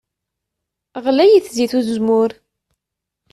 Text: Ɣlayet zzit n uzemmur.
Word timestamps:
Ɣlayet 1.05 1.49
zzit 1.51 1.73
n 1.73 1.77
uzemmur. 1.79 2.31